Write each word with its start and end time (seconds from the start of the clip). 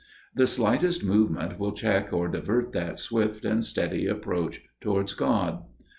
The 0.33 0.47
slightest 0.47 1.03
movement 1.03 1.59
will 1.59 1.73
check 1.73 2.11
or 2.11 2.27
divert 2.27 2.71
that 2.71 2.97
swift 2.97 3.45
and 3.45 3.63
steady 3.63 4.07
approach 4.07 4.61
towards 4.81 5.13
God. 5.13 5.61